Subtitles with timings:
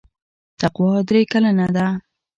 [0.59, 1.87] تقوا درې کلنه ده.